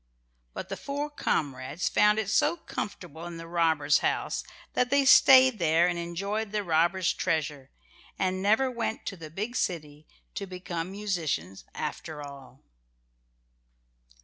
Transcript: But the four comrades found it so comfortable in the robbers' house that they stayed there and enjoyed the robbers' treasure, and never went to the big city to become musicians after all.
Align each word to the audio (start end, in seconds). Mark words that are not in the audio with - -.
But 0.55 0.69
the 0.69 0.77
four 0.77 1.11
comrades 1.11 1.87
found 1.87 2.17
it 2.17 2.27
so 2.27 2.57
comfortable 2.57 3.27
in 3.27 3.37
the 3.37 3.45
robbers' 3.45 3.99
house 3.99 4.43
that 4.73 4.89
they 4.89 5.05
stayed 5.05 5.59
there 5.59 5.87
and 5.87 5.99
enjoyed 5.99 6.51
the 6.51 6.63
robbers' 6.63 7.13
treasure, 7.13 7.69
and 8.17 8.41
never 8.41 8.71
went 8.71 9.05
to 9.05 9.15
the 9.15 9.29
big 9.29 9.55
city 9.55 10.07
to 10.33 10.47
become 10.47 10.89
musicians 10.91 11.65
after 11.75 12.23
all. 12.23 12.63